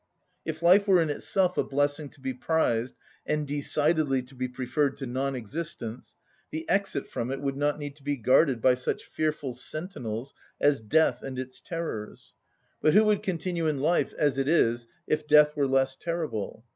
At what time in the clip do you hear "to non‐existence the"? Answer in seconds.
4.97-6.67